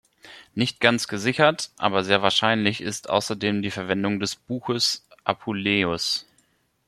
[0.55, 6.25] Nicht ganz gesichert, aber sehr wahrscheinlich ist außerdem die Verwendung des Buches 'Apuleius.